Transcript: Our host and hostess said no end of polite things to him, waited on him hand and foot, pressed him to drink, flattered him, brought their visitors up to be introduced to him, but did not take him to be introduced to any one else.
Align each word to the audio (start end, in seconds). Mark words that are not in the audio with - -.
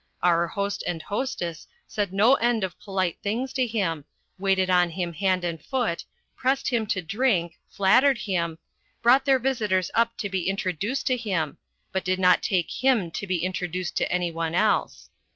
Our 0.23 0.47
host 0.47 0.83
and 0.87 0.99
hostess 0.99 1.67
said 1.85 2.11
no 2.11 2.33
end 2.33 2.63
of 2.63 2.79
polite 2.79 3.19
things 3.21 3.53
to 3.53 3.67
him, 3.67 4.03
waited 4.39 4.67
on 4.67 4.89
him 4.89 5.13
hand 5.13 5.43
and 5.43 5.63
foot, 5.63 6.03
pressed 6.35 6.69
him 6.69 6.87
to 6.87 7.03
drink, 7.03 7.59
flattered 7.69 8.17
him, 8.17 8.57
brought 9.03 9.25
their 9.25 9.37
visitors 9.37 9.91
up 9.93 10.17
to 10.17 10.27
be 10.27 10.49
introduced 10.49 11.05
to 11.05 11.17
him, 11.17 11.59
but 11.91 12.03
did 12.03 12.17
not 12.17 12.41
take 12.41 12.81
him 12.83 13.11
to 13.11 13.27
be 13.27 13.43
introduced 13.43 13.95
to 13.97 14.11
any 14.11 14.31
one 14.31 14.55
else. 14.55 15.11